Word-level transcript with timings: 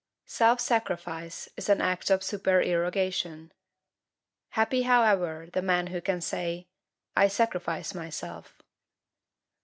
Self 0.25 0.59
sacrifice 0.59 1.47
is 1.55 1.69
an 1.69 1.79
act 1.79 2.09
of 2.09 2.23
supererogation. 2.23 3.51
Happy, 4.49 4.81
however, 4.81 5.49
the 5.53 5.61
man 5.61 5.85
who 5.93 6.01
can 6.01 6.21
say, 6.21 6.65
"I 7.15 7.27
sacrifice 7.27 7.93
myself." 7.93 8.57